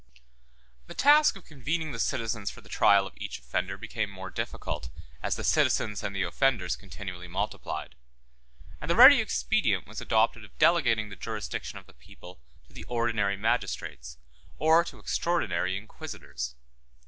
[0.15, 0.21] 2.
[0.87, 4.89] The task of convening the citizens for the trial of each offender became more difficult,
[5.21, 7.93] as the citizens and the offenders continually multiplied;
[8.81, 12.83] and the ready expedient was adopted of delegating the jurisdiction of the people to the
[12.85, 14.17] ordinary magistrates,
[14.57, 16.55] or to extraordinary inquisitors.